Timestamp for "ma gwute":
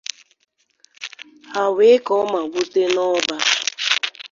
2.31-2.81